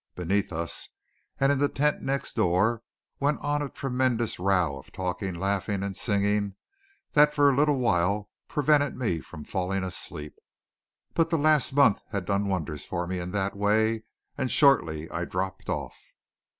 [0.15, 0.89] Beneath us
[1.39, 2.81] and in the tent next door
[3.19, 6.55] went on a tremendous row of talking, laughing, and singing
[7.11, 10.39] that for a little while prevented me from falling asleep.
[11.13, 14.05] But the last month had done wonders for me in that way;
[14.39, 16.15] and shortly I dropped off.